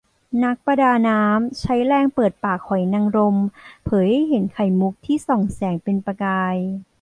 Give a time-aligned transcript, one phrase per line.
[0.43, 3.35] นักประดาน้ำ ใช้แรงเปิดปากหอยนางลม
[3.85, 6.55] เผยให้เห็นไข่มุขที่ส่องแสงเป็นประกาย